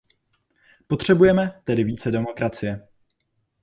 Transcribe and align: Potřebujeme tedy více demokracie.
Potřebujeme 0.87 1.61
tedy 1.63 1.83
více 1.83 2.11
demokracie. 2.11 2.87